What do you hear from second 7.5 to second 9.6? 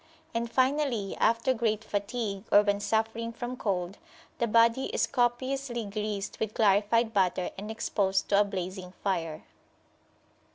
and exposed to a blazing fire.